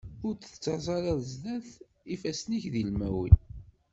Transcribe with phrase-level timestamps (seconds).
[0.25, 1.77] Ur d-tettaẓeḍ ara zdat-i
[2.13, 3.35] ifassen-ik d ilmawen.